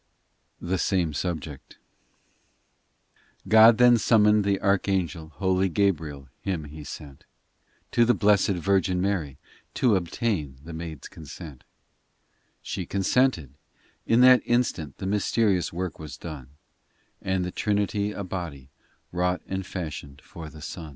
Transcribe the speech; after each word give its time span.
THE 0.59 0.79
SAME 0.79 1.13
SUBJECT 1.13 1.77
i 3.45 3.49
GOD 3.49 3.77
then 3.77 3.97
summoned 3.99 4.43
the 4.43 4.59
archangel 4.59 5.29
Holy 5.35 5.69
Gabriel 5.69 6.27
him 6.39 6.63
He 6.63 6.83
sent 6.83 7.23
To 7.91 8.03
the 8.03 8.15
Blessed 8.15 8.57
Virgin 8.65 8.99
Mary 8.99 9.37
To 9.75 9.95
obtain 9.95 10.57
the 10.63 10.73
maid 10.73 11.01
s 11.05 11.07
consent. 11.07 11.63
288 12.63 12.63
POEMS 12.63 12.63
ii 12.63 12.63
She 12.63 12.85
consented: 12.87 13.53
in 14.07 14.21
that 14.21 14.41
instant 14.47 14.97
The 14.97 15.05
mysterious 15.05 15.71
work 15.71 15.99
was 15.99 16.17
done, 16.17 16.49
And 17.21 17.45
the 17.45 17.51
Trinity 17.51 18.11
a 18.11 18.23
body 18.23 18.69
Wrought 19.11 19.43
and 19.45 19.63
fashioned 19.63 20.23
for 20.23 20.49
the 20.49 20.63
Son. 20.63 20.89